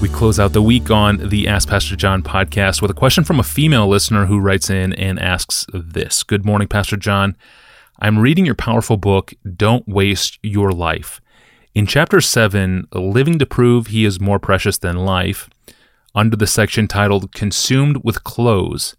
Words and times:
We 0.00 0.08
close 0.08 0.38
out 0.38 0.52
the 0.52 0.62
week 0.62 0.92
on 0.92 1.28
the 1.28 1.48
Ask 1.48 1.68
Pastor 1.68 1.96
John 1.96 2.22
podcast 2.22 2.80
with 2.80 2.88
a 2.88 2.94
question 2.94 3.24
from 3.24 3.40
a 3.40 3.42
female 3.42 3.88
listener 3.88 4.26
who 4.26 4.38
writes 4.38 4.70
in 4.70 4.92
and 4.92 5.18
asks 5.18 5.66
this 5.74 6.22
Good 6.22 6.44
morning, 6.44 6.68
Pastor 6.68 6.96
John. 6.96 7.36
I'm 7.98 8.20
reading 8.20 8.46
your 8.46 8.54
powerful 8.54 8.96
book, 8.96 9.34
Don't 9.56 9.88
Waste 9.88 10.38
Your 10.40 10.70
Life. 10.70 11.20
In 11.74 11.84
chapter 11.84 12.20
7, 12.20 12.86
Living 12.92 13.40
to 13.40 13.46
Prove 13.46 13.88
He 13.88 14.04
is 14.04 14.20
More 14.20 14.38
Precious 14.38 14.78
Than 14.78 14.98
Life, 14.98 15.50
under 16.14 16.36
the 16.36 16.46
section 16.46 16.86
titled 16.86 17.32
Consumed 17.32 18.04
with 18.04 18.22
Clothes, 18.22 18.94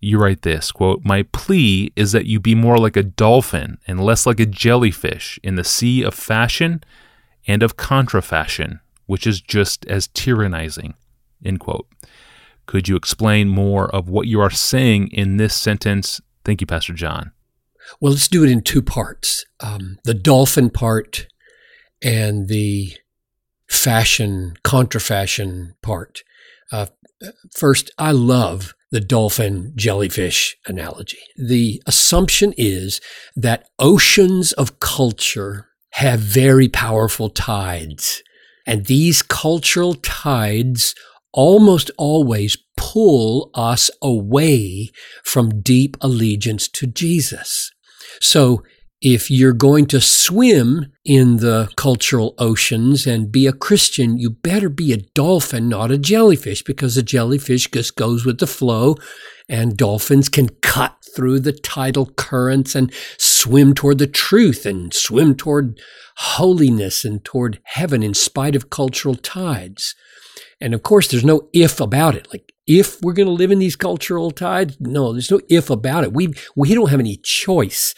you 0.00 0.18
write 0.18 0.42
this 0.42 0.70
quote, 0.70 1.02
My 1.02 1.22
plea 1.32 1.94
is 1.96 2.12
that 2.12 2.26
you 2.26 2.38
be 2.38 2.54
more 2.54 2.76
like 2.76 2.98
a 2.98 3.02
dolphin 3.02 3.78
and 3.86 4.04
less 4.04 4.26
like 4.26 4.38
a 4.38 4.44
jellyfish 4.44 5.40
in 5.42 5.54
the 5.54 5.64
sea 5.64 6.02
of 6.02 6.12
fashion 6.12 6.84
and 7.46 7.62
of 7.62 7.78
contrafashion 7.78 8.80
which 9.06 9.26
is 9.26 9.40
just 9.40 9.84
as 9.86 10.08
tyrannizing. 10.08 10.94
End 11.44 11.60
quote. 11.60 11.86
Could 12.66 12.88
you 12.88 12.96
explain 12.96 13.48
more 13.48 13.92
of 13.94 14.08
what 14.08 14.26
you 14.26 14.40
are 14.40 14.50
saying 14.50 15.08
in 15.08 15.36
this 15.36 15.54
sentence? 15.54 16.20
Thank 16.44 16.60
you, 16.60 16.66
Pastor 16.66 16.92
John. 16.92 17.32
Well, 18.00 18.12
let's 18.12 18.28
do 18.28 18.44
it 18.44 18.50
in 18.50 18.62
two 18.62 18.82
parts 18.82 19.44
um, 19.60 19.98
the 20.04 20.14
dolphin 20.14 20.70
part 20.70 21.26
and 22.02 22.48
the 22.48 22.96
fashion, 23.68 24.54
contrafashion 24.64 25.72
part. 25.82 26.22
Uh, 26.70 26.86
first, 27.52 27.90
I 27.98 28.12
love 28.12 28.74
the 28.90 29.00
dolphin 29.00 29.72
jellyfish 29.74 30.56
analogy. 30.66 31.18
The 31.36 31.82
assumption 31.86 32.52
is 32.56 33.00
that 33.34 33.68
oceans 33.78 34.52
of 34.52 34.80
culture 34.80 35.68
have 35.92 36.20
very 36.20 36.68
powerful 36.68 37.30
tides 37.30 38.22
and 38.66 38.86
these 38.86 39.22
cultural 39.22 39.94
tides 39.94 40.94
almost 41.32 41.90
always 41.96 42.56
pull 42.76 43.50
us 43.54 43.90
away 44.02 44.90
from 45.24 45.62
deep 45.62 45.96
allegiance 46.00 46.68
to 46.68 46.86
Jesus. 46.86 47.70
So 48.20 48.62
if 49.00 49.30
you're 49.30 49.52
going 49.52 49.86
to 49.86 50.00
swim 50.00 50.92
in 51.04 51.38
the 51.38 51.68
cultural 51.76 52.34
oceans 52.38 53.04
and 53.06 53.32
be 53.32 53.48
a 53.48 53.52
Christian, 53.52 54.16
you 54.16 54.30
better 54.30 54.68
be 54.68 54.92
a 54.92 54.98
dolphin, 55.14 55.68
not 55.68 55.90
a 55.90 55.98
jellyfish, 55.98 56.62
because 56.62 56.96
a 56.96 57.02
jellyfish 57.02 57.68
just 57.68 57.96
goes 57.96 58.24
with 58.24 58.38
the 58.38 58.46
flow 58.46 58.96
and 59.48 59.76
dolphins 59.76 60.28
can 60.28 60.48
cut 60.60 60.96
through 61.16 61.40
the 61.40 61.52
tidal 61.52 62.06
currents 62.06 62.74
and 62.74 62.92
swim 63.42 63.74
toward 63.74 63.98
the 63.98 64.06
truth 64.06 64.64
and 64.66 64.94
swim 64.94 65.34
toward 65.34 65.80
holiness 66.16 67.04
and 67.04 67.24
toward 67.24 67.60
heaven 67.64 68.02
in 68.02 68.14
spite 68.14 68.54
of 68.54 68.70
cultural 68.70 69.14
tides. 69.14 69.94
And 70.60 70.74
of 70.74 70.82
course, 70.82 71.08
there's 71.08 71.24
no 71.24 71.48
if 71.52 71.80
about 71.80 72.14
it. 72.14 72.28
Like, 72.30 72.52
if 72.66 73.02
we're 73.02 73.12
going 73.14 73.26
to 73.26 73.32
live 73.32 73.50
in 73.50 73.58
these 73.58 73.74
cultural 73.74 74.30
tides, 74.30 74.76
no, 74.78 75.12
there's 75.12 75.30
no 75.30 75.40
if 75.48 75.70
about 75.70 76.04
it. 76.04 76.12
We, 76.12 76.32
we 76.54 76.74
don't 76.74 76.90
have 76.90 77.00
any 77.00 77.16
choice. 77.16 77.94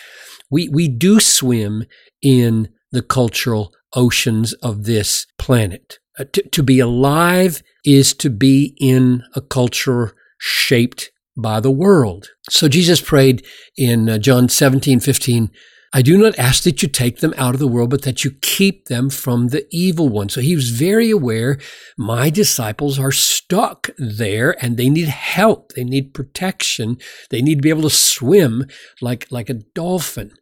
We, 0.51 0.69
we 0.69 0.89
do 0.89 1.21
swim 1.21 1.85
in 2.23 2.69
the 2.91 3.03
cultural 3.03 3.73
oceans 3.95 4.55
of 4.55 4.85
this 4.85 5.27
planet. 5.39 5.99
Uh, 6.19 6.25
to, 6.33 6.43
to 6.49 6.63
be 6.63 6.81
alive 6.81 7.63
is 7.85 8.15
to 8.15 8.31
be 8.31 8.75
in 8.81 9.23
a 9.35 9.43
culture 9.43 10.15
shaped 10.39 11.11
by 11.37 11.61
the 11.61 11.71
world. 11.71 12.29
So 12.51 12.69
Jesus 12.69 13.01
prayed 13.01 13.45
in 13.77 14.09
uh, 14.09 14.19
John 14.19 14.49
17, 14.49 15.01
15, 15.01 15.51
I 15.97 16.03
do 16.03 16.19
not 16.19 16.37
ask 16.37 16.65
that 16.65 16.83
you 16.83 16.89
take 16.89 17.21
them 17.21 17.33
out 17.37 17.55
of 17.55 17.61
the 17.61 17.69
world, 17.69 17.91
but 17.91 18.03
that 18.03 18.25
you 18.25 18.33
keep 18.43 18.87
them 18.87 19.09
from 19.09 19.49
the 19.49 19.65
evil 19.71 20.09
one. 20.09 20.29
So 20.29 20.41
he 20.41 20.57
was 20.57 20.71
very 20.71 21.09
aware 21.09 21.57
my 21.97 22.31
disciples 22.31 22.99
are 22.99 23.13
stuck 23.13 23.91
there 23.97 24.57
and 24.61 24.77
they 24.77 24.91
need 24.91 25.07
help. 25.07 25.75
They 25.75 25.85
need 25.85 26.13
protection. 26.13 26.99
They 27.31 27.41
need 27.41 27.57
to 27.57 27.63
be 27.63 27.71
able 27.71 27.83
to 27.83 27.91
swim 27.91 28.67
like, 29.01 29.31
like 29.31 29.49
a 29.49 29.55
dolphin. 29.55 30.33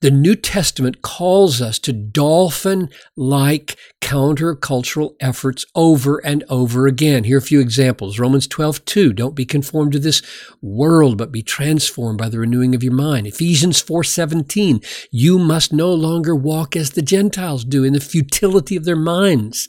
The 0.00 0.10
New 0.12 0.36
Testament 0.36 1.02
calls 1.02 1.60
us 1.60 1.78
to 1.80 1.92
dolphin 1.92 2.88
like 3.16 3.76
countercultural 4.00 5.14
efforts 5.18 5.66
over 5.74 6.24
and 6.24 6.44
over 6.48 6.86
again. 6.86 7.24
Here 7.24 7.36
are 7.36 7.38
a 7.38 7.42
few 7.42 7.58
examples. 7.58 8.20
Romans 8.20 8.46
12, 8.46 8.84
2. 8.84 9.12
Don't 9.12 9.34
be 9.34 9.44
conformed 9.44 9.92
to 9.92 9.98
this 9.98 10.22
world, 10.62 11.18
but 11.18 11.32
be 11.32 11.42
transformed 11.42 12.18
by 12.18 12.28
the 12.28 12.38
renewing 12.38 12.76
of 12.76 12.82
your 12.84 12.92
mind. 12.92 13.26
Ephesians 13.26 13.80
4, 13.80 14.04
17. 14.04 14.80
You 15.10 15.38
must 15.38 15.72
no 15.72 15.92
longer 15.92 16.34
walk 16.34 16.76
as 16.76 16.92
the 16.92 17.02
Gentiles 17.02 17.64
do 17.64 17.82
in 17.82 17.92
the 17.92 18.00
futility 18.00 18.76
of 18.76 18.84
their 18.84 18.96
minds. 18.96 19.68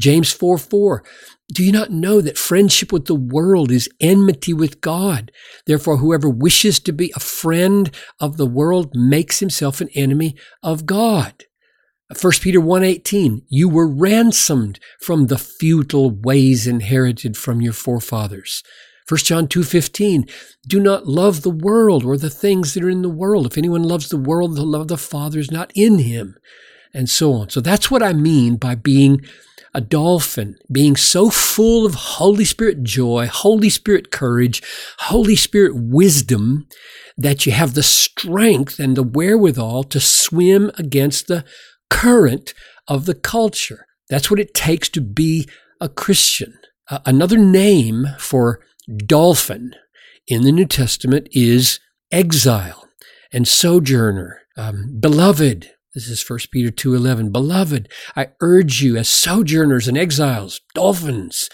James 0.00 0.32
4, 0.32 0.58
4. 0.58 1.04
Do 1.50 1.64
you 1.64 1.72
not 1.72 1.90
know 1.90 2.20
that 2.20 2.36
friendship 2.36 2.92
with 2.92 3.06
the 3.06 3.14
world 3.14 3.70
is 3.70 3.88
enmity 4.00 4.52
with 4.52 4.82
God? 4.82 5.32
Therefore, 5.66 5.96
whoever 5.96 6.28
wishes 6.28 6.78
to 6.80 6.92
be 6.92 7.10
a 7.16 7.20
friend 7.20 7.90
of 8.20 8.36
the 8.36 8.46
world 8.46 8.90
makes 8.94 9.40
himself 9.40 9.80
an 9.80 9.88
enemy 9.94 10.36
of 10.62 10.84
God. 10.84 11.44
1 12.14 12.32
Peter 12.40 12.60
1:18 12.60 13.42
You 13.48 13.68
were 13.68 13.88
ransomed 13.88 14.78
from 15.00 15.26
the 15.26 15.38
futile 15.38 16.10
ways 16.10 16.66
inherited 16.66 17.36
from 17.36 17.62
your 17.62 17.74
forefathers. 17.74 18.62
1 19.06 19.24
John 19.24 19.48
2:15 19.48 20.26
Do 20.66 20.80
not 20.80 21.06
love 21.06 21.40
the 21.40 21.50
world 21.50 22.04
or 22.04 22.18
the 22.18 22.30
things 22.30 22.74
that 22.74 22.84
are 22.84 22.90
in 22.90 23.02
the 23.02 23.08
world. 23.08 23.46
If 23.46 23.56
anyone 23.56 23.82
loves 23.82 24.10
the 24.10 24.18
world, 24.18 24.54
the 24.54 24.64
love 24.64 24.82
of 24.82 24.88
the 24.88 24.98
Father 24.98 25.38
is 25.38 25.50
not 25.50 25.70
in 25.74 25.98
him. 25.98 26.36
And 26.92 27.08
so 27.08 27.32
on. 27.32 27.50
So 27.50 27.60
that's 27.60 27.90
what 27.90 28.02
I 28.02 28.12
mean 28.12 28.56
by 28.56 28.74
being 28.74 29.22
a 29.74 29.80
dolphin, 29.80 30.56
being 30.70 30.96
so 30.96 31.30
full 31.30 31.86
of 31.86 31.94
Holy 31.94 32.44
Spirit 32.44 32.82
joy, 32.82 33.26
Holy 33.26 33.68
Spirit 33.68 34.10
courage, 34.10 34.62
Holy 35.00 35.36
Spirit 35.36 35.72
wisdom, 35.74 36.66
that 37.16 37.46
you 37.46 37.52
have 37.52 37.74
the 37.74 37.82
strength 37.82 38.78
and 38.78 38.96
the 38.96 39.02
wherewithal 39.02 39.84
to 39.84 40.00
swim 40.00 40.70
against 40.78 41.26
the 41.26 41.44
current 41.90 42.54
of 42.86 43.04
the 43.04 43.14
culture. 43.14 43.86
That's 44.08 44.30
what 44.30 44.40
it 44.40 44.54
takes 44.54 44.88
to 44.90 45.00
be 45.00 45.48
a 45.80 45.88
Christian. 45.88 46.58
Uh, 46.90 47.00
another 47.04 47.38
name 47.38 48.06
for 48.18 48.60
dolphin 48.96 49.74
in 50.26 50.42
the 50.42 50.52
New 50.52 50.66
Testament 50.66 51.28
is 51.32 51.80
exile 52.10 52.88
and 53.32 53.46
sojourner, 53.46 54.40
um, 54.56 54.96
beloved, 54.98 55.70
this 55.94 56.08
is 56.08 56.22
1 56.22 56.50
Peter 56.50 56.70
2:11. 56.70 57.30
Beloved, 57.32 57.88
I 58.14 58.28
urge 58.40 58.82
you 58.82 58.96
as 58.96 59.08
sojourners 59.08 59.88
and 59.88 59.96
exiles, 59.96 60.60
dolphins, 60.74 61.48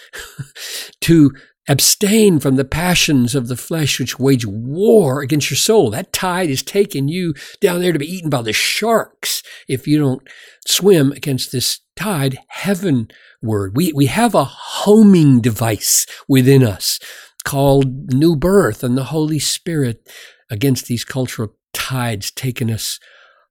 to 1.01 1.31
abstain 1.67 2.39
from 2.39 2.55
the 2.55 2.65
passions 2.65 3.33
of 3.33 3.47
the 3.47 3.55
flesh 3.55 3.99
which 3.99 4.19
wage 4.19 4.45
war 4.45 5.21
against 5.21 5.49
your 5.49 5.57
soul. 5.57 5.89
That 5.89 6.13
tide 6.13 6.49
is 6.49 6.61
taking 6.61 7.07
you 7.07 7.33
down 7.59 7.81
there 7.81 7.93
to 7.93 7.99
be 7.99 8.11
eaten 8.11 8.29
by 8.29 8.43
the 8.43 8.53
sharks 8.53 9.41
if 9.67 9.87
you 9.87 9.97
don't 9.97 10.21
swim 10.67 11.11
against 11.11 11.51
this 11.51 11.79
tide 11.95 12.37
heavenward. 12.49 13.75
We, 13.75 13.93
we 13.93 14.05
have 14.07 14.35
a 14.35 14.43
homing 14.43 15.41
device 15.41 16.05
within 16.27 16.63
us 16.63 16.99
called 17.43 18.13
new 18.13 18.35
birth 18.35 18.83
and 18.83 18.97
the 18.97 19.05
Holy 19.05 19.39
Spirit 19.39 20.07
against 20.51 20.87
these 20.87 21.03
cultural 21.03 21.55
tides 21.73 22.31
taking 22.31 22.71
us 22.71 22.99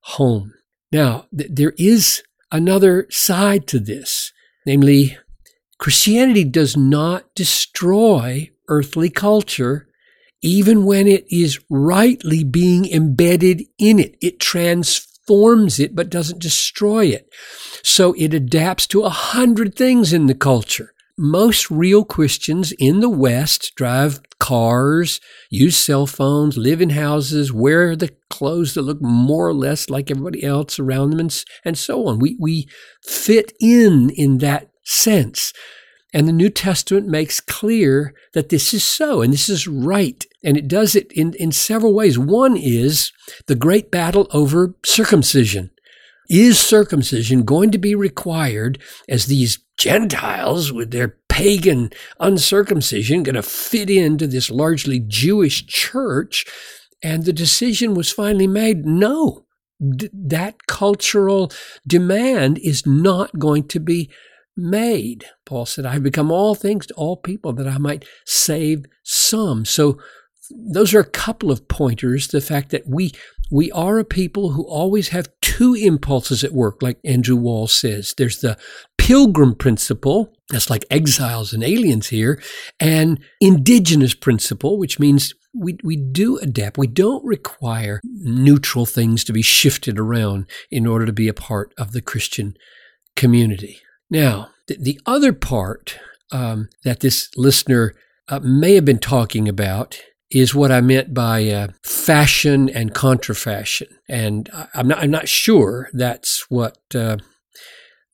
home. 0.02 0.52
Now, 0.94 1.26
th- 1.36 1.50
there 1.52 1.74
is 1.76 2.22
another 2.52 3.08
side 3.10 3.66
to 3.66 3.80
this, 3.80 4.32
namely, 4.64 5.18
Christianity 5.76 6.44
does 6.44 6.76
not 6.76 7.34
destroy 7.34 8.50
earthly 8.68 9.10
culture, 9.10 9.88
even 10.40 10.84
when 10.84 11.08
it 11.08 11.26
is 11.28 11.58
rightly 11.68 12.44
being 12.44 12.88
embedded 12.88 13.64
in 13.76 13.98
it. 13.98 14.16
It 14.22 14.38
transforms 14.38 15.80
it, 15.80 15.96
but 15.96 16.10
doesn't 16.10 16.38
destroy 16.38 17.06
it. 17.06 17.28
So 17.82 18.14
it 18.16 18.32
adapts 18.32 18.86
to 18.88 19.02
a 19.02 19.10
hundred 19.10 19.74
things 19.74 20.12
in 20.12 20.26
the 20.26 20.34
culture 20.36 20.93
most 21.16 21.70
real 21.70 22.04
Christians 22.04 22.72
in 22.78 23.00
the 23.00 23.08
West 23.08 23.72
drive 23.76 24.20
cars, 24.38 25.20
use 25.50 25.76
cell 25.76 26.06
phones, 26.06 26.56
live 26.56 26.80
in 26.80 26.90
houses, 26.90 27.52
wear 27.52 27.94
the 27.94 28.14
clothes 28.30 28.74
that 28.74 28.82
look 28.82 29.00
more 29.00 29.48
or 29.48 29.54
less 29.54 29.88
like 29.88 30.10
everybody 30.10 30.42
else 30.42 30.78
around 30.78 31.10
them, 31.10 31.20
and, 31.20 31.44
and 31.64 31.78
so 31.78 32.06
on. 32.06 32.18
We, 32.18 32.36
we 32.40 32.68
fit 33.02 33.52
in 33.60 34.10
in 34.10 34.38
that 34.38 34.70
sense. 34.84 35.52
And 36.12 36.28
the 36.28 36.32
New 36.32 36.50
Testament 36.50 37.08
makes 37.08 37.40
clear 37.40 38.14
that 38.34 38.48
this 38.48 38.72
is 38.72 38.84
so 38.84 39.20
and 39.20 39.32
this 39.32 39.48
is 39.48 39.66
right. 39.66 40.24
And 40.44 40.56
it 40.56 40.68
does 40.68 40.94
it 40.94 41.10
in, 41.12 41.34
in 41.34 41.50
several 41.50 41.92
ways. 41.92 42.18
One 42.18 42.56
is 42.56 43.12
the 43.46 43.56
great 43.56 43.90
battle 43.90 44.28
over 44.32 44.74
circumcision. 44.84 45.70
Is 46.28 46.58
circumcision 46.58 47.44
going 47.44 47.70
to 47.72 47.78
be 47.78 47.94
required 47.94 48.78
as 49.08 49.26
these 49.26 49.58
Gentiles 49.76 50.72
with 50.72 50.90
their 50.90 51.16
pagan 51.28 51.90
uncircumcision 52.20 53.22
going 53.24 53.34
to 53.34 53.42
fit 53.42 53.90
into 53.90 54.26
this 54.26 54.50
largely 54.50 55.00
Jewish 55.00 55.66
church? 55.66 56.46
And 57.02 57.24
the 57.24 57.32
decision 57.32 57.94
was 57.94 58.10
finally 58.10 58.46
made 58.46 58.86
no, 58.86 59.44
D- 59.78 60.08
that 60.12 60.66
cultural 60.66 61.52
demand 61.86 62.58
is 62.58 62.86
not 62.86 63.38
going 63.38 63.68
to 63.68 63.80
be 63.80 64.10
made. 64.56 65.26
Paul 65.44 65.66
said, 65.66 65.84
I 65.84 65.92
have 65.94 66.02
become 66.02 66.30
all 66.30 66.54
things 66.54 66.86
to 66.86 66.94
all 66.94 67.16
people 67.16 67.52
that 67.54 67.68
I 67.68 67.78
might 67.78 68.04
save 68.24 68.86
some. 69.02 69.64
So 69.64 69.98
those 70.50 70.94
are 70.94 71.00
a 71.00 71.04
couple 71.04 71.50
of 71.50 71.68
pointers. 71.68 72.28
The 72.28 72.40
fact 72.40 72.70
that 72.70 72.86
we 72.86 73.12
we 73.50 73.70
are 73.72 73.98
a 73.98 74.04
people 74.04 74.50
who 74.50 74.64
always 74.64 75.08
have 75.08 75.28
two 75.40 75.74
impulses 75.74 76.42
at 76.42 76.52
work, 76.52 76.82
like 76.82 76.98
Andrew 77.04 77.36
Walls 77.36 77.78
says. 77.78 78.14
There's 78.16 78.40
the 78.40 78.58
pilgrim 78.98 79.54
principle, 79.54 80.32
that's 80.48 80.70
like 80.70 80.84
exiles 80.90 81.52
and 81.52 81.62
aliens 81.62 82.08
here, 82.08 82.40
and 82.80 83.20
indigenous 83.40 84.14
principle, 84.14 84.78
which 84.78 84.98
means 84.98 85.34
we, 85.54 85.76
we 85.84 85.96
do 85.96 86.38
adapt. 86.38 86.78
We 86.78 86.86
don't 86.86 87.24
require 87.24 88.00
neutral 88.02 88.86
things 88.86 89.24
to 89.24 89.32
be 89.32 89.42
shifted 89.42 89.98
around 89.98 90.46
in 90.70 90.86
order 90.86 91.06
to 91.06 91.12
be 91.12 91.28
a 91.28 91.34
part 91.34 91.72
of 91.78 91.92
the 91.92 92.02
Christian 92.02 92.56
community. 93.14 93.78
Now, 94.10 94.50
the, 94.66 94.76
the 94.80 95.00
other 95.06 95.32
part 95.32 95.98
um, 96.32 96.68
that 96.82 97.00
this 97.00 97.30
listener 97.36 97.94
uh, 98.28 98.40
may 98.40 98.74
have 98.74 98.84
been 98.84 98.98
talking 98.98 99.48
about 99.48 100.00
is 100.34 100.54
what 100.54 100.72
I 100.72 100.80
meant 100.80 101.14
by 101.14 101.48
uh, 101.48 101.68
fashion 101.82 102.68
and 102.68 102.92
contrafashion, 102.92 103.88
and 104.08 104.50
I'm 104.74 104.88
not 104.88 104.98
I'm 104.98 105.10
not 105.10 105.28
sure 105.28 105.88
that's 105.92 106.44
what 106.50 106.78
uh, 106.94 107.18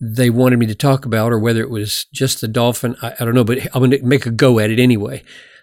they 0.01 0.31
wanted 0.31 0.59
me 0.59 0.67
to 0.67 0.75
talk 0.75 1.07
about, 1.07 1.33
or 1.33 1.39
whether 1.39 1.63
it 1.63 1.71
was 1.71 2.05
just 2.13 2.41
the 2.41 2.49
dolphin. 2.49 2.95
I, 3.03 3.15
I 3.19 3.25
don't 3.25 3.35
know, 3.35 3.45
but 3.45 3.59
I'm 3.75 3.81
going 3.81 3.91
to 3.91 4.03
make 4.03 4.27
a 4.27 4.31
go 4.31 4.59
at 4.59 4.71
it 4.71 4.79
anyway. 4.79 5.23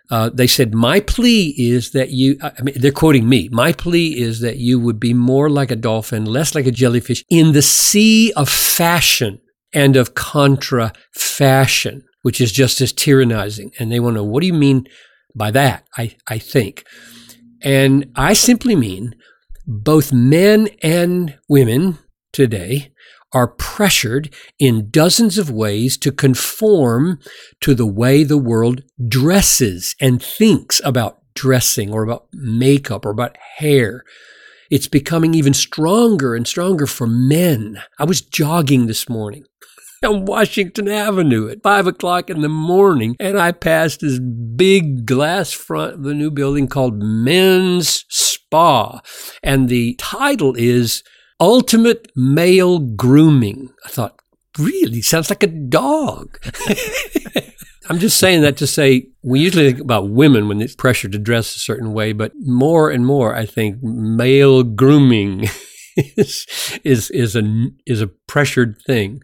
Uh, 0.10 0.30
they 0.30 0.48
said, 0.48 0.74
My 0.74 1.00
plea 1.00 1.54
is 1.58 1.92
that 1.92 2.12
you, 2.12 2.38
I 2.42 2.62
mean, 2.62 2.76
they're 2.78 2.92
quoting 2.92 3.28
me. 3.28 3.50
My 3.52 3.74
plea 3.74 4.18
is 4.18 4.40
that 4.40 4.58
you 4.58 4.80
would 4.80 5.00
be 5.00 5.14
more 5.14 5.50
like 5.50 5.70
a 5.70 5.76
dolphin, 5.76 6.26
less 6.26 6.56
like 6.56 6.66
a 6.66 6.72
jellyfish 6.72 7.24
in 7.30 7.52
the 7.52 7.62
sea 7.62 8.32
of 8.34 8.50
fashion 8.50 9.40
and 9.74 9.96
of 9.96 10.16
contra 10.16 10.94
fashion, 11.12 12.04
which 12.22 12.40
is 12.40 12.52
just 12.52 12.80
as 12.80 12.94
tyrannizing. 12.94 13.74
And 13.80 13.92
they 13.92 14.00
want 14.00 14.16
to 14.16 14.20
know, 14.20 14.24
what 14.24 14.42
do 14.42 14.48
you 14.48 14.54
mean 14.54 14.88
by 15.36 15.52
that? 15.52 15.88
I, 15.98 16.16
I 16.28 16.38
think. 16.38 16.86
And 17.62 18.12
I 18.16 18.34
simply 18.34 18.76
mean 18.76 19.16
both 19.66 20.14
men 20.14 20.70
and 20.82 21.38
women 21.50 21.98
today 22.32 22.94
are 23.34 23.48
pressured 23.48 24.34
in 24.58 24.90
dozens 24.90 25.38
of 25.38 25.52
ways 25.52 25.98
to 25.98 26.12
conform 26.12 27.20
to 27.62 27.76
the 27.76 27.86
way 27.86 28.24
the 28.24 28.38
world 28.38 28.84
dresses 29.08 29.96
and 30.00 30.24
thinks 30.24 30.82
about 30.86 31.22
dressing 31.36 31.92
or 31.92 32.04
about 32.04 32.28
makeup 32.32 33.06
or 33.06 33.10
about 33.10 33.38
hair. 33.58 34.04
It's 34.72 34.88
becoming 34.88 35.34
even 35.34 35.54
stronger 35.54 36.36
and 36.36 36.48
stronger 36.48 36.88
for 36.88 37.08
men. 37.08 37.82
I 38.00 38.06
was 38.06 38.22
jogging 38.22 38.88
this 38.88 39.08
morning 39.10 39.44
on 40.04 40.26
Washington 40.26 40.88
Avenue 40.88 41.50
at 41.50 41.64
five 41.64 41.88
o'clock 41.88 42.30
in 42.30 42.42
the 42.42 42.50
morning, 42.50 43.16
and 43.20 43.40
I 43.40 43.52
passed 43.52 44.02
this 44.02 44.20
big 44.20 45.06
glass 45.06 45.52
front 45.52 45.96
of 45.96 46.04
the 46.04 46.14
new 46.14 46.32
building 46.32 46.68
called 46.68 47.02
Men's 47.02 48.06
Spa. 48.10 49.02
And 49.44 49.70
the 49.70 49.96
title 49.96 50.56
is 50.58 51.04
Ultimate 51.40 52.12
Male 52.16 52.80
Grooming. 52.80 53.70
I 53.86 53.90
thought, 53.90 54.20
really 54.58 55.02
sounds 55.02 55.30
like 55.30 55.44
a 55.44 55.48
dog. 55.48 56.40
I'm 57.90 58.00
just 58.00 58.18
saying 58.18 58.42
that 58.42 58.58
to 58.58 58.68
say 58.68 59.08
we 59.24 59.40
usually 59.40 59.72
think 59.72 59.82
about 59.82 60.10
women 60.10 60.48
when 60.48 60.62
it's 60.62 60.76
pressure 60.76 61.08
to 61.08 61.18
dress 61.18 61.56
a 61.56 61.60
certain 61.60 61.94
way, 61.94 62.12
but 62.12 62.34
more 62.36 62.90
and 62.90 63.06
more, 63.06 63.34
I 63.34 63.46
think 63.46 63.82
male 63.82 64.64
grooming 64.64 65.48
is 65.98 66.46
is 66.84 67.10
is 67.12 67.36
a 67.36 67.68
is 67.86 68.02
a 68.02 68.08
pressured 68.08 68.82
thing. 68.86 69.22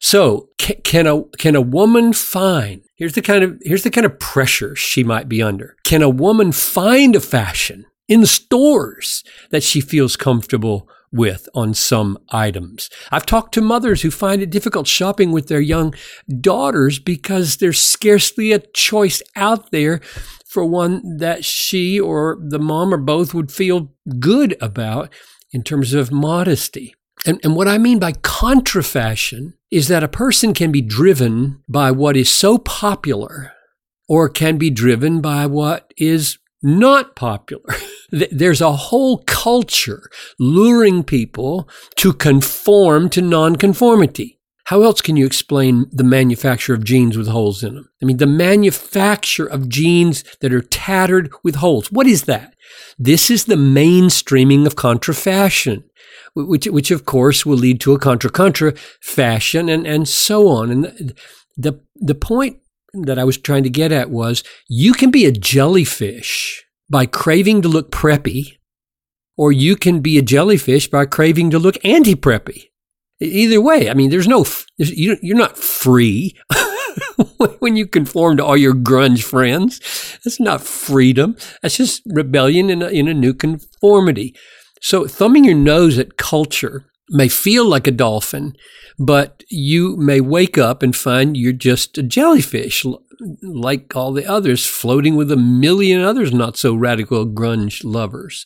So 0.00 0.50
can, 0.58 1.06
a 1.06 1.22
can 1.38 1.56
a 1.56 1.60
woman 1.60 2.12
find 2.12 2.82
here's 2.96 3.14
the 3.14 3.22
kind 3.22 3.44
of 3.44 3.58
here's 3.62 3.84
the 3.84 3.90
kind 3.90 4.04
of 4.04 4.18
pressure 4.18 4.74
she 4.76 5.04
might 5.04 5.28
be 5.28 5.42
under. 5.42 5.76
Can 5.84 6.02
a 6.02 6.08
woman 6.08 6.52
find 6.52 7.16
a 7.16 7.20
fashion 7.20 7.86
in 8.08 8.26
stores 8.26 9.24
that 9.50 9.62
she 9.62 9.80
feels 9.80 10.16
comfortable 10.16 10.88
with 11.14 11.48
on 11.54 11.72
some 11.72 12.18
items. 12.30 12.90
I've 13.12 13.24
talked 13.24 13.54
to 13.54 13.60
mothers 13.60 14.02
who 14.02 14.10
find 14.10 14.42
it 14.42 14.50
difficult 14.50 14.88
shopping 14.88 15.30
with 15.30 15.46
their 15.46 15.60
young 15.60 15.94
daughters 16.40 16.98
because 16.98 17.58
there's 17.58 17.80
scarcely 17.80 18.52
a 18.52 18.58
choice 18.58 19.22
out 19.36 19.70
there 19.70 20.00
for 20.44 20.64
one 20.64 21.18
that 21.18 21.44
she 21.44 22.00
or 22.00 22.36
the 22.40 22.58
mom 22.58 22.92
or 22.92 22.96
both 22.96 23.32
would 23.32 23.52
feel 23.52 23.92
good 24.18 24.56
about 24.60 25.12
in 25.54 25.62
terms 25.62 25.94
of 25.94 26.12
modesty. 26.12 26.94
And, 27.24 27.40
and 27.42 27.56
what 27.56 27.68
I 27.68 27.78
mean 27.78 27.98
by 27.98 28.12
contrafashion 28.12 29.54
is 29.70 29.88
that 29.88 30.02
a 30.02 30.08
person 30.08 30.52
can 30.52 30.72
be 30.72 30.82
driven 30.82 31.62
by 31.68 31.92
what 31.92 32.16
is 32.16 32.28
so 32.28 32.58
popular 32.58 33.52
or 34.08 34.28
can 34.28 34.58
be 34.58 34.68
driven 34.68 35.20
by 35.20 35.46
what 35.46 35.94
is 35.96 36.38
not 36.62 37.14
popular. 37.14 37.74
There's 38.10 38.60
a 38.60 38.72
whole 38.72 39.18
culture 39.26 40.10
luring 40.38 41.04
people 41.04 41.68
to 41.96 42.12
conform 42.12 43.08
to 43.10 43.22
nonconformity. 43.22 44.40
How 44.64 44.82
else 44.82 45.02
can 45.02 45.16
you 45.16 45.26
explain 45.26 45.86
the 45.92 46.04
manufacture 46.04 46.72
of 46.72 46.84
jeans 46.84 47.18
with 47.18 47.28
holes 47.28 47.62
in 47.62 47.74
them? 47.74 47.90
I 48.02 48.06
mean, 48.06 48.16
the 48.16 48.26
manufacture 48.26 49.46
of 49.46 49.68
jeans 49.68 50.24
that 50.40 50.54
are 50.54 50.62
tattered 50.62 51.30
with 51.42 51.56
holes. 51.56 51.92
What 51.92 52.06
is 52.06 52.24
that? 52.24 52.54
This 52.98 53.30
is 53.30 53.44
the 53.44 53.56
mainstreaming 53.56 54.66
of 54.66 54.74
contrafashion, 54.74 55.84
which, 56.34 56.66
which 56.66 56.90
of 56.90 57.04
course 57.04 57.44
will 57.44 57.58
lead 57.58 57.78
to 57.82 57.92
a 57.92 57.98
contra 57.98 58.30
contra 58.30 58.72
fashion 59.02 59.68
and, 59.68 59.86
and 59.86 60.08
so 60.08 60.48
on. 60.48 60.70
And 60.70 61.14
the, 61.58 61.80
the 61.96 62.14
point 62.14 62.58
that 62.94 63.18
I 63.18 63.24
was 63.24 63.36
trying 63.36 63.64
to 63.64 63.70
get 63.70 63.92
at 63.92 64.08
was 64.08 64.42
you 64.66 64.94
can 64.94 65.10
be 65.10 65.26
a 65.26 65.32
jellyfish 65.32 66.64
by 66.88 67.04
craving 67.04 67.60
to 67.62 67.68
look 67.68 67.90
preppy, 67.90 68.56
or 69.36 69.52
you 69.52 69.76
can 69.76 70.00
be 70.00 70.16
a 70.16 70.22
jellyfish 70.22 70.88
by 70.88 71.04
craving 71.04 71.50
to 71.50 71.58
look 71.58 71.76
anti 71.84 72.14
preppy. 72.14 72.68
Either 73.20 73.60
way, 73.60 73.88
I 73.88 73.94
mean, 73.94 74.10
there's 74.10 74.28
no, 74.28 74.44
you're 74.76 75.36
not 75.36 75.56
free 75.56 76.36
when 77.58 77.76
you 77.76 77.86
conform 77.86 78.36
to 78.36 78.44
all 78.44 78.56
your 78.56 78.74
grunge 78.74 79.22
friends. 79.22 79.78
That's 80.24 80.40
not 80.40 80.62
freedom. 80.62 81.36
That's 81.62 81.76
just 81.76 82.02
rebellion 82.06 82.70
in 82.70 82.82
a, 82.82 82.88
in 82.88 83.08
a 83.08 83.14
new 83.14 83.34
conformity. 83.34 84.34
So, 84.80 85.06
thumbing 85.06 85.44
your 85.44 85.54
nose 85.54 85.98
at 85.98 86.16
culture 86.16 86.86
may 87.08 87.28
feel 87.28 87.66
like 87.66 87.86
a 87.86 87.92
dolphin, 87.92 88.54
but 88.98 89.42
you 89.48 89.96
may 89.96 90.20
wake 90.20 90.58
up 90.58 90.82
and 90.82 90.94
find 90.94 91.36
you're 91.36 91.52
just 91.52 91.96
a 91.98 92.02
jellyfish, 92.02 92.84
like 93.42 93.94
all 93.96 94.12
the 94.12 94.26
others, 94.26 94.66
floating 94.66 95.16
with 95.16 95.30
a 95.30 95.36
million 95.36 96.02
others 96.02 96.32
not 96.32 96.56
so 96.56 96.74
radical 96.74 97.26
grunge 97.26 97.82
lovers. 97.84 98.44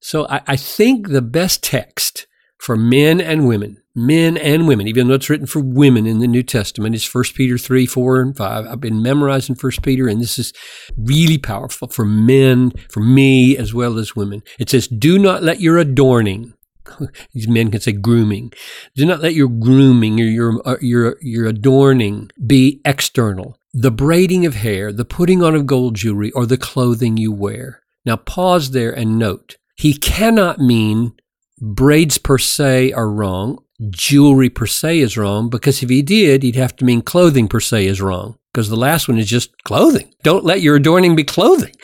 So 0.00 0.26
I, 0.28 0.40
I 0.46 0.56
think 0.56 1.08
the 1.08 1.22
best 1.22 1.62
text 1.62 2.26
for 2.60 2.76
men 2.76 3.20
and 3.20 3.48
women, 3.48 3.80
men 3.94 4.36
and 4.36 4.68
women, 4.68 4.86
even 4.86 5.08
though 5.08 5.14
it's 5.14 5.30
written 5.30 5.46
for 5.46 5.60
women 5.60 6.06
in 6.06 6.18
the 6.18 6.28
New 6.28 6.42
Testament, 6.42 6.94
is 6.94 7.12
1 7.12 7.24
Peter 7.34 7.56
3, 7.56 7.86
4, 7.86 8.20
and 8.20 8.36
5. 8.36 8.66
I've 8.66 8.80
been 8.80 9.02
memorizing 9.02 9.56
1 9.56 9.72
Peter, 9.82 10.06
and 10.06 10.20
this 10.20 10.38
is 10.38 10.52
really 10.96 11.38
powerful 11.38 11.88
for 11.88 12.04
men, 12.04 12.72
for 12.90 13.00
me, 13.00 13.56
as 13.56 13.72
well 13.72 13.98
as 13.98 14.14
women. 14.14 14.42
It 14.58 14.68
says, 14.68 14.86
Do 14.88 15.18
not 15.18 15.42
let 15.42 15.60
your 15.60 15.78
adorning, 15.78 16.52
these 17.32 17.48
men 17.48 17.70
can 17.70 17.80
say 17.80 17.92
grooming. 17.92 18.52
Do 18.94 19.06
not 19.06 19.20
let 19.20 19.34
your 19.34 19.48
grooming 19.48 20.20
or 20.20 20.24
your, 20.24 20.60
uh, 20.68 20.76
your, 20.82 21.16
your 21.22 21.46
adorning 21.46 22.30
be 22.46 22.82
external. 22.84 23.56
The 23.72 23.90
braiding 23.90 24.44
of 24.44 24.56
hair, 24.56 24.92
the 24.92 25.04
putting 25.06 25.42
on 25.42 25.54
of 25.54 25.64
gold 25.64 25.94
jewelry, 25.94 26.30
or 26.32 26.44
the 26.44 26.58
clothing 26.58 27.16
you 27.16 27.32
wear. 27.32 27.82
Now 28.04 28.16
pause 28.16 28.72
there 28.72 28.92
and 28.92 29.18
note. 29.18 29.56
He 29.76 29.94
cannot 29.94 30.58
mean 30.58 31.14
braids 31.60 32.18
per 32.18 32.38
se 32.38 32.92
are 32.92 33.10
wrong, 33.10 33.62
jewelry 33.90 34.50
per 34.50 34.66
se 34.66 35.00
is 35.00 35.16
wrong, 35.16 35.50
because 35.50 35.82
if 35.82 35.88
he 35.88 36.02
did, 36.02 36.42
he'd 36.42 36.56
have 36.56 36.76
to 36.76 36.84
mean 36.84 37.02
clothing 37.02 37.48
per 37.48 37.60
se 37.60 37.86
is 37.86 38.00
wrong, 38.00 38.38
because 38.52 38.68
the 38.68 38.76
last 38.76 39.08
one 39.08 39.18
is 39.18 39.28
just 39.28 39.50
clothing. 39.64 40.12
Don't 40.22 40.44
let 40.44 40.60
your 40.60 40.76
adorning 40.76 41.16
be 41.16 41.24
clothing. 41.24 41.74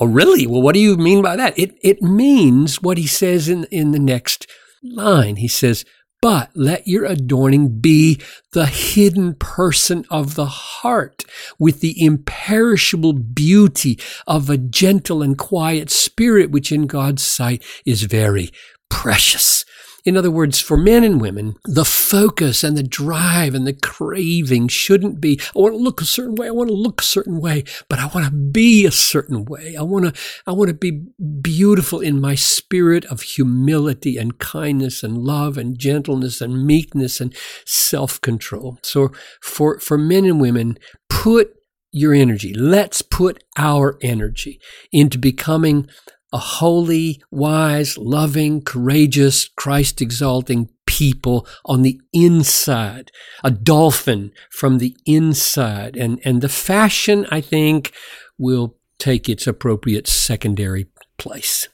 Oh, 0.00 0.06
really? 0.06 0.46
Well, 0.46 0.62
what 0.62 0.74
do 0.74 0.80
you 0.80 0.96
mean 0.96 1.22
by 1.22 1.36
that? 1.36 1.58
It, 1.58 1.74
it 1.82 2.02
means 2.02 2.82
what 2.82 2.98
he 2.98 3.06
says 3.06 3.48
in, 3.48 3.64
in 3.70 3.92
the 3.92 3.98
next 3.98 4.46
line. 4.82 5.36
He 5.36 5.48
says, 5.48 5.84
but 6.20 6.50
let 6.54 6.88
your 6.88 7.04
adorning 7.04 7.78
be 7.78 8.20
the 8.52 8.66
hidden 8.66 9.34
person 9.34 10.04
of 10.10 10.34
the 10.34 10.46
heart 10.46 11.24
with 11.60 11.80
the 11.80 11.94
imperishable 12.04 13.12
beauty 13.12 14.00
of 14.26 14.50
a 14.50 14.58
gentle 14.58 15.22
and 15.22 15.38
quiet 15.38 15.90
spirit, 15.90 16.50
which 16.50 16.72
in 16.72 16.88
God's 16.88 17.22
sight 17.22 17.62
is 17.86 18.02
very 18.02 18.50
precious. 18.88 19.64
In 20.04 20.16
other 20.16 20.30
words, 20.30 20.60
for 20.60 20.76
men 20.76 21.04
and 21.04 21.20
women, 21.20 21.56
the 21.64 21.84
focus 21.84 22.64
and 22.64 22.78
the 22.78 22.82
drive 22.82 23.54
and 23.54 23.66
the 23.66 23.74
craving 23.74 24.68
shouldn't 24.68 25.20
be, 25.20 25.38
I 25.54 25.58
want 25.58 25.74
to 25.74 25.78
look 25.78 26.00
a 26.00 26.06
certain 26.06 26.34
way. 26.34 26.46
I 26.46 26.52
want 26.52 26.68
to 26.68 26.74
look 26.74 27.02
a 27.02 27.04
certain 27.04 27.40
way, 27.40 27.64
but 27.88 27.98
I 27.98 28.06
want 28.06 28.24
to 28.24 28.32
be 28.32 28.86
a 28.86 28.90
certain 28.90 29.44
way. 29.44 29.76
I 29.76 29.82
want 29.82 30.06
to, 30.06 30.20
I 30.46 30.52
want 30.52 30.68
to 30.68 30.74
be 30.74 31.02
beautiful 31.42 32.00
in 32.00 32.20
my 32.20 32.36
spirit 32.36 33.04
of 33.06 33.20
humility 33.20 34.16
and 34.16 34.38
kindness 34.38 35.02
and 35.02 35.18
love 35.18 35.58
and 35.58 35.78
gentleness 35.78 36.40
and 36.40 36.64
meekness 36.64 37.20
and 37.20 37.34
self-control. 37.66 38.78
So 38.82 39.10
for, 39.42 39.78
for 39.78 39.98
men 39.98 40.24
and 40.24 40.40
women, 40.40 40.78
put 41.10 41.54
your 41.90 42.14
energy. 42.14 42.54
Let's 42.54 43.02
put 43.02 43.42
our 43.56 43.98
energy 44.00 44.60
into 44.92 45.18
becoming 45.18 45.88
a 46.32 46.38
holy, 46.38 47.22
wise, 47.30 47.96
loving, 47.96 48.62
courageous, 48.62 49.48
Christ 49.48 50.00
exalting 50.00 50.68
people 50.86 51.46
on 51.64 51.82
the 51.82 52.00
inside, 52.12 53.10
a 53.44 53.50
dolphin 53.50 54.32
from 54.50 54.78
the 54.78 54.96
inside. 55.06 55.96
And, 55.96 56.20
and 56.24 56.40
the 56.40 56.48
fashion, 56.48 57.26
I 57.30 57.40
think, 57.40 57.92
will 58.38 58.76
take 58.98 59.28
its 59.28 59.46
appropriate 59.46 60.06
secondary 60.06 60.88
place. 61.18 61.68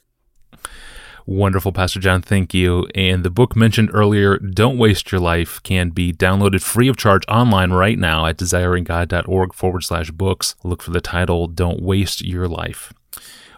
Wonderful, 1.27 1.71
Pastor 1.71 1.99
John. 1.99 2.21
Thank 2.21 2.53
you. 2.53 2.87
And 2.93 3.23
the 3.23 3.31
book 3.31 3.55
mentioned 3.55 3.89
earlier, 3.93 4.37
Don't 4.37 4.77
Waste 4.77 5.11
Your 5.11 5.21
Life, 5.21 5.61
can 5.63 5.89
be 5.89 6.13
downloaded 6.13 6.61
free 6.61 6.87
of 6.87 6.97
charge 6.97 7.23
online 7.27 7.71
right 7.71 7.97
now 7.97 8.27
at 8.27 8.37
desiringgod.org 8.37 9.53
forward 9.53 9.83
slash 9.83 10.11
books. 10.11 10.55
Look 10.63 10.83
for 10.83 10.91
the 10.91 11.01
title, 11.01 11.47
Don't 11.47 11.81
Waste 11.81 12.23
Your 12.23 12.47
Life. 12.47 12.93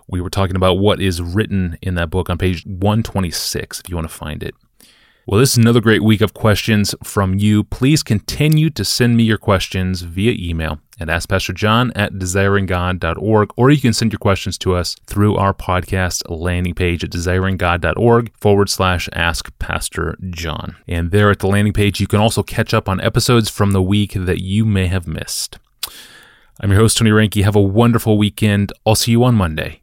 We 0.07 0.21
were 0.21 0.29
talking 0.29 0.55
about 0.55 0.79
what 0.79 1.01
is 1.01 1.21
written 1.21 1.77
in 1.81 1.95
that 1.95 2.09
book 2.09 2.29
on 2.29 2.37
page 2.37 2.65
126, 2.65 3.81
if 3.81 3.89
you 3.89 3.95
want 3.95 4.09
to 4.09 4.15
find 4.15 4.41
it. 4.41 4.55
Well, 5.27 5.41
this 5.41 5.51
is 5.51 5.57
another 5.57 5.81
great 5.81 6.03
week 6.03 6.21
of 6.21 6.33
questions 6.33 6.95
from 7.03 7.37
you. 7.37 7.65
Please 7.65 8.01
continue 8.01 8.69
to 8.69 8.85
send 8.85 9.17
me 9.17 9.23
your 9.23 9.37
questions 9.37 10.01
via 10.01 10.31
email 10.39 10.79
at 11.01 11.09
AskPastorJohn 11.09 11.91
at 11.97 12.13
desiringgod.org, 12.13 13.49
or 13.57 13.69
you 13.69 13.81
can 13.81 13.91
send 13.91 14.13
your 14.13 14.19
questions 14.19 14.57
to 14.59 14.73
us 14.73 14.95
through 15.05 15.35
our 15.35 15.53
podcast 15.53 16.23
landing 16.29 16.73
page 16.73 17.03
at 17.03 17.09
desiringgod.org 17.09 18.31
forward 18.37 18.69
slash 18.69 19.09
Ask 19.11 19.51
Pastor 19.59 20.17
John. 20.29 20.77
And 20.87 21.11
there 21.11 21.29
at 21.29 21.39
the 21.39 21.47
landing 21.47 21.73
page, 21.73 21.99
you 21.99 22.07
can 22.07 22.21
also 22.21 22.41
catch 22.41 22.73
up 22.73 22.87
on 22.87 23.01
episodes 23.01 23.49
from 23.49 23.71
the 23.71 23.83
week 23.83 24.13
that 24.13 24.41
you 24.41 24.63
may 24.65 24.87
have 24.87 25.07
missed. 25.07 25.59
I'm 26.61 26.71
your 26.71 26.79
host, 26.79 26.97
Tony 26.97 27.11
Reinke. 27.11 27.43
Have 27.43 27.57
a 27.57 27.61
wonderful 27.61 28.17
weekend. 28.17 28.71
I'll 28.85 28.95
see 28.95 29.11
you 29.11 29.25
on 29.25 29.35
Monday. 29.35 29.81